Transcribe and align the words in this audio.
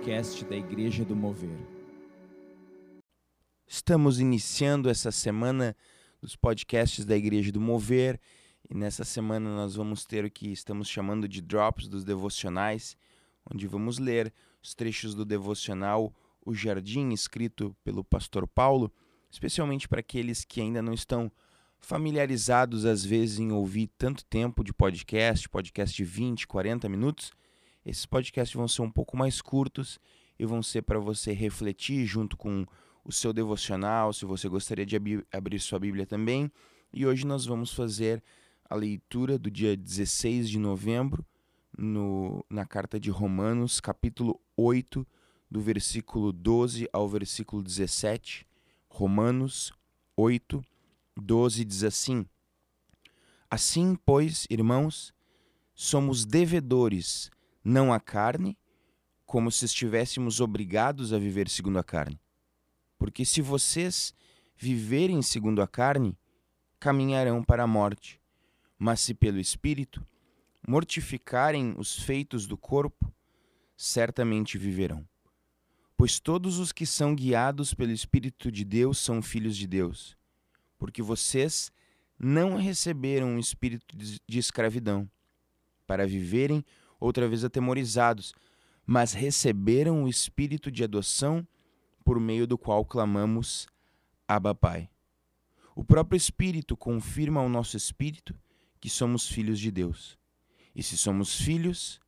podcast 0.00 0.46
da 0.46 0.56
Igreja 0.56 1.04
do 1.04 1.14
Mover. 1.14 1.58
Estamos 3.66 4.18
iniciando 4.18 4.88
essa 4.88 5.10
semana 5.10 5.76
dos 6.22 6.34
podcasts 6.34 7.04
da 7.04 7.14
Igreja 7.14 7.52
do 7.52 7.60
Mover 7.60 8.18
e 8.68 8.74
nessa 8.74 9.04
semana 9.04 9.54
nós 9.54 9.74
vamos 9.74 10.06
ter 10.06 10.24
o 10.24 10.30
que 10.30 10.50
estamos 10.50 10.88
chamando 10.88 11.28
de 11.28 11.42
drops 11.42 11.86
dos 11.86 12.02
devocionais, 12.02 12.96
onde 13.52 13.66
vamos 13.66 13.98
ler 13.98 14.32
os 14.62 14.74
trechos 14.74 15.14
do 15.14 15.22
devocional 15.22 16.14
O 16.46 16.54
Jardim, 16.54 17.10
escrito 17.10 17.76
pelo 17.84 18.02
pastor 18.02 18.48
Paulo, 18.48 18.90
especialmente 19.30 19.86
para 19.86 20.00
aqueles 20.00 20.46
que 20.46 20.62
ainda 20.62 20.80
não 20.80 20.94
estão 20.94 21.30
familiarizados 21.78 22.86
às 22.86 23.04
vezes 23.04 23.38
em 23.38 23.52
ouvir 23.52 23.90
tanto 23.98 24.24
tempo 24.24 24.64
de 24.64 24.72
podcast, 24.72 25.46
podcast 25.46 25.94
de 25.94 26.04
20, 26.04 26.46
40 26.46 26.88
minutos. 26.88 27.32
Esses 27.84 28.04
podcasts 28.06 28.54
vão 28.54 28.68
ser 28.68 28.82
um 28.82 28.90
pouco 28.90 29.16
mais 29.16 29.40
curtos 29.40 29.98
e 30.38 30.44
vão 30.44 30.62
ser 30.62 30.82
para 30.82 30.98
você 30.98 31.32
refletir 31.32 32.04
junto 32.06 32.36
com 32.36 32.66
o 33.04 33.12
seu 33.12 33.32
devocional, 33.32 34.12
se 34.12 34.24
você 34.24 34.48
gostaria 34.48 34.84
de 34.84 34.96
ab 34.96 35.26
abrir 35.32 35.58
sua 35.58 35.78
Bíblia 35.78 36.06
também. 36.06 36.50
E 36.92 37.06
hoje 37.06 37.26
nós 37.26 37.46
vamos 37.46 37.72
fazer 37.72 38.22
a 38.68 38.74
leitura 38.74 39.38
do 39.38 39.50
dia 39.50 39.76
16 39.76 40.48
de 40.48 40.58
novembro, 40.58 41.24
no, 41.76 42.44
na 42.50 42.66
carta 42.66 43.00
de 43.00 43.10
Romanos, 43.10 43.80
capítulo 43.80 44.40
8, 44.56 45.06
do 45.50 45.60
versículo 45.60 46.32
12 46.32 46.88
ao 46.92 47.08
versículo 47.08 47.62
17. 47.62 48.46
Romanos 48.88 49.72
8, 50.16 50.62
12 51.16 51.64
diz 51.64 51.84
assim: 51.84 52.26
Assim, 53.50 53.96
pois, 54.04 54.46
irmãos, 54.50 55.14
somos 55.74 56.24
devedores 56.24 57.30
não 57.64 57.92
à 57.92 58.00
carne, 58.00 58.56
como 59.24 59.50
se 59.50 59.64
estivéssemos 59.64 60.40
obrigados 60.40 61.12
a 61.12 61.18
viver 61.18 61.48
segundo 61.48 61.78
a 61.78 61.84
carne. 61.84 62.20
Porque 62.98 63.24
se 63.24 63.40
vocês 63.40 64.14
viverem 64.56 65.22
segundo 65.22 65.62
a 65.62 65.68
carne, 65.68 66.18
caminharão 66.78 67.42
para 67.42 67.62
a 67.62 67.66
morte. 67.66 68.20
Mas 68.78 69.00
se 69.00 69.14
pelo 69.14 69.38
Espírito 69.38 70.04
mortificarem 70.66 71.74
os 71.78 72.02
feitos 72.02 72.46
do 72.46 72.56
corpo, 72.56 73.12
certamente 73.76 74.58
viverão. 74.58 75.06
Pois 75.96 76.18
todos 76.18 76.58
os 76.58 76.72
que 76.72 76.86
são 76.86 77.14
guiados 77.14 77.74
pelo 77.74 77.92
Espírito 77.92 78.50
de 78.50 78.64
Deus 78.64 78.98
são 78.98 79.22
filhos 79.22 79.56
de 79.56 79.66
Deus. 79.66 80.16
Porque 80.78 81.02
vocês 81.02 81.70
não 82.18 82.56
receberam 82.56 83.28
um 83.28 83.38
espírito 83.38 83.96
de 83.96 84.38
escravidão, 84.38 85.10
para 85.86 86.06
viverem 86.06 86.64
outra 87.00 87.26
vez 87.26 87.42
atemorizados, 87.42 88.34
mas 88.86 89.12
receberam 89.12 90.04
o 90.04 90.08
espírito 90.08 90.70
de 90.70 90.84
adoção 90.84 91.46
por 92.04 92.20
meio 92.20 92.46
do 92.46 92.58
qual 92.58 92.84
clamamos 92.84 93.66
Abba 94.28 94.54
Pai. 94.54 94.90
O 95.74 95.84
próprio 95.84 96.16
Espírito 96.16 96.76
confirma 96.76 97.40
ao 97.40 97.48
nosso 97.48 97.76
espírito 97.76 98.38
que 98.80 98.90
somos 98.90 99.28
filhos 99.28 99.58
de 99.58 99.70
Deus. 99.70 100.18
E 100.74 100.82
se 100.82 100.96
somos 100.96 101.40
filhos, 101.40 102.00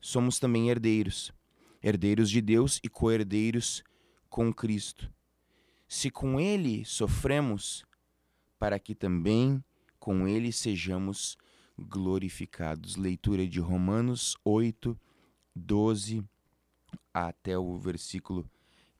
somos 0.00 0.38
também 0.38 0.70
herdeiros, 0.70 1.32
herdeiros 1.82 2.30
de 2.30 2.40
Deus 2.40 2.80
e 2.82 2.88
co-herdeiros 2.88 3.82
com 4.28 4.52
Cristo. 4.52 5.10
Se 5.88 6.10
com 6.10 6.38
Ele 6.38 6.84
sofremos, 6.84 7.84
para 8.58 8.78
que 8.78 8.94
também 8.94 9.62
com 9.98 10.28
Ele 10.28 10.52
sejamos 10.52 11.36
glorificados. 11.80 12.96
Leitura 12.96 13.46
de 13.46 13.60
Romanos 13.60 14.36
8, 14.44 14.98
12 15.54 16.24
até 17.12 17.58
o 17.58 17.76
versículo 17.78 18.48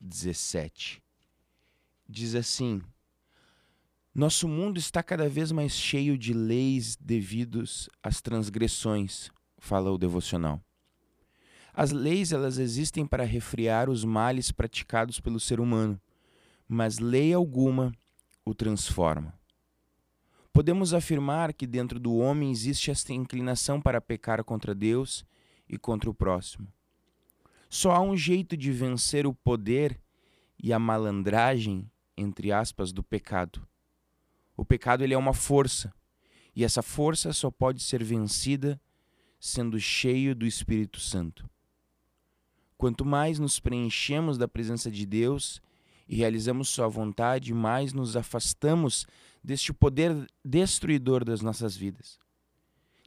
17. 0.01 1.03
Diz 2.09 2.35
assim: 2.35 2.83
Nosso 4.15 4.49
mundo 4.49 4.79
está 4.79 5.03
cada 5.03 5.29
vez 5.29 5.53
mais 5.53 5.73
cheio 5.73 6.19
de 6.19 6.33
leis 6.33 6.97
devidos 6.97 7.89
às 8.03 8.21
transgressões, 8.21 9.31
fala 9.59 9.93
o 9.93 9.99
devocional. 9.99 10.61
As 11.73 11.93
leis 11.93 12.33
elas 12.33 12.59
existem 12.59 13.07
para 13.07 13.25
refrear 13.25 13.89
os 13.89 14.05
males 14.05 14.51
praticados 14.51 15.21
pelo 15.21 15.39
ser 15.39 15.61
humano, 15.61 16.01
mas 16.69 16.99
lei 16.99 17.33
alguma 17.33 17.93
o 18.45 18.55
transforma. 18.55 19.40
Podemos 20.53 20.93
afirmar 20.93 21.53
que 21.53 21.66
dentro 21.66 22.00
do 22.00 22.16
homem 22.16 22.50
existe 22.50 22.91
esta 22.91 23.12
inclinação 23.12 23.81
para 23.81 24.00
pecar 24.00 24.43
contra 24.43 24.75
Deus 24.75 25.25
e 25.69 25.78
contra 25.78 26.11
o 26.11 26.15
próximo. 26.15 26.66
Só 27.69 27.93
há 27.93 28.00
um 28.00 28.16
jeito 28.16 28.56
de 28.56 28.72
vencer 28.72 29.27
o 29.27 29.33
poder 29.33 30.00
e 30.62 30.72
a 30.72 30.78
malandragem, 30.78 31.88
entre 32.16 32.50
aspas, 32.50 32.93
do 32.93 33.03
pecado. 33.03 33.66
O 34.56 34.65
pecado 34.65 35.05
ele 35.05 35.15
é 35.15 35.19
uma 35.19 35.33
força, 35.33 35.94
e 36.55 36.65
essa 36.65 36.82
força 36.82 37.32
só 37.32 37.50
pode 37.50 37.82
ser 37.82 38.03
vencida 38.03 38.81
sendo 39.38 39.78
cheio 39.78 40.34
do 40.34 40.44
Espírito 40.44 40.99
Santo. 40.99 41.49
Quanto 42.77 43.05
mais 43.05 43.38
nos 43.38 43.61
preenchemos 43.61 44.37
da 44.37 44.49
presença 44.49 44.91
de 44.91 45.06
Deus 45.06 45.62
e 46.09 46.17
realizamos 46.17 46.69
Sua 46.69 46.88
vontade, 46.88 47.55
mais 47.55 47.93
nos 47.93 48.17
afastamos 48.17 49.06
deste 49.43 49.73
poder 49.73 50.27
destruidor 50.45 51.25
das 51.25 51.41
nossas 51.41 51.77
vidas. 51.77 52.19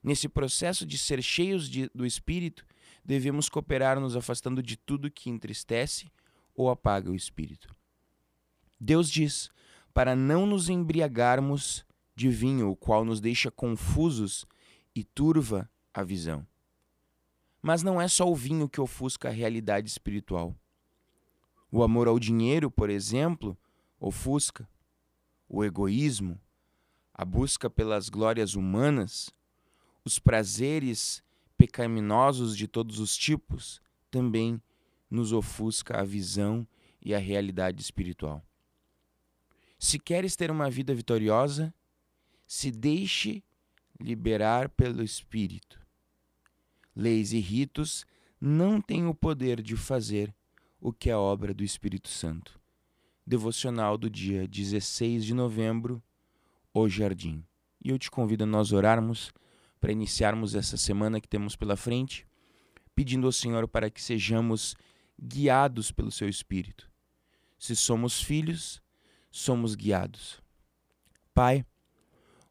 Nesse 0.02 0.28
processo 0.28 0.84
de 0.84 0.98
ser 0.98 1.22
cheios 1.22 1.68
de, 1.68 1.90
do 1.94 2.04
Espírito, 2.04 2.66
devemos 3.04 3.48
cooperar 3.48 3.98
nos 4.00 4.16
afastando 4.16 4.62
de 4.62 4.76
tudo 4.76 5.10
que 5.10 5.30
entristece 5.30 6.10
ou 6.54 6.68
apaga 6.68 7.10
o 7.10 7.14
Espírito. 7.14 7.74
Deus 8.78 9.10
diz 9.10 9.50
para 9.94 10.16
não 10.16 10.44
nos 10.44 10.68
embriagarmos 10.68 11.86
de 12.16 12.28
vinho, 12.28 12.70
o 12.70 12.76
qual 12.76 13.04
nos 13.04 13.20
deixa 13.20 13.50
confusos 13.50 14.44
e 14.94 15.04
turva 15.04 15.70
a 15.92 16.02
visão. 16.02 16.46
Mas 17.62 17.82
não 17.82 18.00
é 18.00 18.08
só 18.08 18.30
o 18.30 18.34
vinho 18.34 18.68
que 18.68 18.80
ofusca 18.80 19.28
a 19.28 19.32
realidade 19.32 19.88
espiritual. 19.88 20.54
O 21.70 21.82
amor 21.82 22.08
ao 22.08 22.18
dinheiro, 22.18 22.70
por 22.70 22.90
exemplo, 22.90 23.56
ofusca 23.98 24.68
o 25.54 25.64
egoísmo, 25.64 26.40
a 27.12 27.24
busca 27.24 27.70
pelas 27.70 28.08
glórias 28.08 28.56
humanas, 28.56 29.30
os 30.04 30.18
prazeres 30.18 31.22
pecaminosos 31.56 32.56
de 32.56 32.66
todos 32.66 32.98
os 32.98 33.16
tipos, 33.16 33.80
também 34.10 34.60
nos 35.08 35.32
ofusca 35.32 36.00
a 36.00 36.04
visão 36.04 36.66
e 37.00 37.14
a 37.14 37.18
realidade 37.18 37.80
espiritual. 37.80 38.44
Se 39.78 39.96
queres 39.96 40.34
ter 40.34 40.50
uma 40.50 40.68
vida 40.68 40.92
vitoriosa, 40.92 41.72
se 42.46 42.72
deixe 42.72 43.40
liberar 44.00 44.68
pelo 44.70 45.04
Espírito. 45.04 45.80
Leis 46.96 47.32
e 47.32 47.38
ritos 47.38 48.04
não 48.40 48.80
têm 48.80 49.06
o 49.06 49.14
poder 49.14 49.62
de 49.62 49.76
fazer 49.76 50.34
o 50.80 50.92
que 50.92 51.10
é 51.10 51.16
obra 51.16 51.54
do 51.54 51.62
Espírito 51.62 52.08
Santo 52.08 52.63
devocional 53.26 53.96
do 53.96 54.10
dia 54.10 54.46
16 54.46 55.24
de 55.24 55.34
novembro, 55.34 56.02
O 56.72 56.88
Jardim. 56.88 57.44
E 57.82 57.90
eu 57.90 57.98
te 57.98 58.10
convido 58.10 58.44
a 58.44 58.46
nós 58.46 58.72
orarmos 58.72 59.32
para 59.80 59.92
iniciarmos 59.92 60.54
essa 60.54 60.76
semana 60.76 61.20
que 61.20 61.28
temos 61.28 61.56
pela 61.56 61.76
frente, 61.76 62.26
pedindo 62.94 63.26
ao 63.26 63.32
Senhor 63.32 63.68
para 63.68 63.90
que 63.90 64.02
sejamos 64.02 64.74
guiados 65.20 65.90
pelo 65.90 66.10
seu 66.10 66.28
Espírito. 66.28 66.90
Se 67.58 67.74
somos 67.74 68.22
filhos, 68.22 68.82
somos 69.30 69.74
guiados. 69.74 70.40
Pai, 71.32 71.64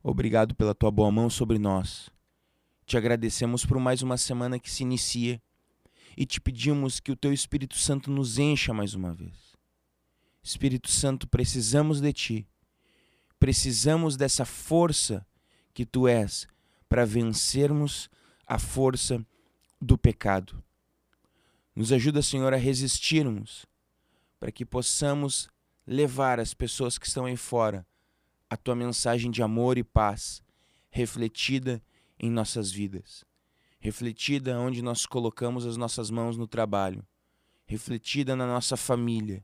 obrigado 0.01 0.55
pela 0.55 0.75
tua 0.75 0.91
boa 0.91 1.11
mão 1.11 1.29
sobre 1.29 1.57
nós. 1.57 2.09
Te 2.85 2.97
agradecemos 2.97 3.65
por 3.65 3.79
mais 3.79 4.01
uma 4.01 4.17
semana 4.17 4.59
que 4.59 4.69
se 4.69 4.83
inicia 4.83 5.41
e 6.17 6.25
te 6.25 6.41
pedimos 6.41 6.99
que 6.99 7.11
o 7.11 7.15
teu 7.15 7.31
Espírito 7.33 7.75
Santo 7.75 8.11
nos 8.11 8.37
encha 8.37 8.73
mais 8.73 8.93
uma 8.93 9.13
vez. 9.13 9.52
Espírito 10.43 10.91
Santo, 10.91 11.25
precisamos 11.25 12.01
de 12.01 12.11
Ti. 12.11 12.47
Precisamos 13.39 14.17
dessa 14.17 14.43
força 14.43 15.25
que 15.73 15.85
Tu 15.85 16.05
és 16.05 16.45
para 16.89 17.05
vencermos 17.05 18.09
a 18.45 18.59
força 18.59 19.25
do 19.81 19.97
pecado. 19.97 20.61
Nos 21.73 21.93
ajuda, 21.93 22.21
Senhor, 22.21 22.53
a 22.53 22.57
resistirmos, 22.57 23.65
para 24.37 24.51
que 24.51 24.65
possamos 24.65 25.47
levar 25.87 26.41
as 26.41 26.53
pessoas 26.53 26.97
que 26.97 27.07
estão 27.07 27.25
aí 27.25 27.37
fora 27.37 27.87
a 28.49 28.57
Tua 28.57 28.75
mensagem 28.75 29.31
de 29.31 29.41
amor 29.41 29.77
e 29.77 29.83
paz, 29.83 30.43
refletida 30.91 31.81
em 32.19 32.29
nossas 32.29 32.69
vidas, 32.69 33.25
refletida 33.79 34.59
onde 34.59 34.81
nós 34.81 35.05
colocamos 35.05 35.65
as 35.65 35.77
nossas 35.77 36.11
mãos 36.11 36.37
no 36.37 36.47
trabalho, 36.47 37.03
refletida 37.65 38.35
na 38.35 38.45
nossa 38.45 38.77
família 38.77 39.43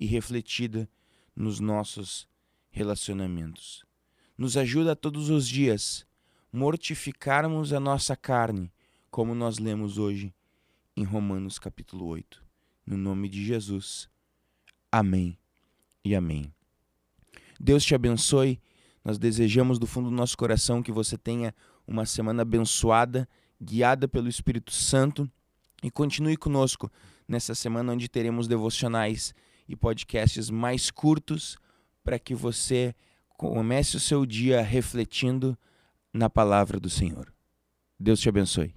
e 0.00 0.06
refletida 0.06 0.88
nos 1.36 1.60
nossos 1.60 2.26
relacionamentos. 2.70 3.84
Nos 4.36 4.56
ajuda 4.56 4.96
todos 4.96 5.28
os 5.28 5.46
dias 5.46 6.06
mortificarmos 6.50 7.72
a 7.72 7.78
nossa 7.78 8.16
carne, 8.16 8.72
como 9.10 9.34
nós 9.34 9.58
lemos 9.58 9.98
hoje 9.98 10.34
em 10.96 11.04
Romanos 11.04 11.58
capítulo 11.58 12.06
8. 12.06 12.42
no 12.86 12.96
nome 12.96 13.28
de 13.28 13.44
Jesus. 13.44 14.08
Amém 14.90 15.38
e 16.04 16.14
amém. 16.14 16.52
Deus 17.60 17.84
te 17.84 17.94
abençoe. 17.94 18.60
Nós 19.04 19.18
desejamos 19.18 19.78
do 19.78 19.86
fundo 19.86 20.10
do 20.10 20.16
nosso 20.16 20.36
coração 20.36 20.82
que 20.82 20.90
você 20.90 21.16
tenha 21.16 21.54
uma 21.86 22.04
semana 22.04 22.42
abençoada, 22.42 23.28
guiada 23.60 24.08
pelo 24.08 24.28
Espírito 24.28 24.72
Santo 24.72 25.30
e 25.82 25.90
continue 25.90 26.36
conosco 26.36 26.90
nessa 27.28 27.54
semana 27.54 27.92
onde 27.92 28.08
teremos 28.08 28.48
devocionais 28.48 29.32
e 29.70 29.76
podcasts 29.76 30.50
mais 30.50 30.90
curtos 30.90 31.56
para 32.02 32.18
que 32.18 32.34
você 32.34 32.92
comece 33.38 33.96
o 33.96 34.00
seu 34.00 34.26
dia 34.26 34.60
refletindo 34.60 35.56
na 36.12 36.28
palavra 36.28 36.80
do 36.80 36.90
Senhor. 36.90 37.32
Deus 37.98 38.18
te 38.18 38.28
abençoe. 38.28 38.74